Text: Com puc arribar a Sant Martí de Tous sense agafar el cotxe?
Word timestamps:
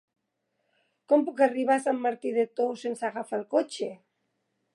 Com 1.13 1.25
puc 1.27 1.43
arribar 1.47 1.77
a 1.77 1.83
Sant 1.85 2.01
Martí 2.07 2.33
de 2.41 2.47
Tous 2.61 2.87
sense 2.87 3.09
agafar 3.11 3.41
el 3.43 3.47
cotxe? 3.57 3.93